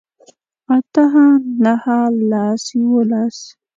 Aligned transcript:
اتۀ 0.75 1.03
نهه 1.63 1.99
لس 2.29 2.63
يوولس 2.79 3.37